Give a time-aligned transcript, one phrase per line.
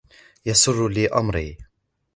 [0.47, 1.57] وَيَسِّرْ لِي أَمْرِي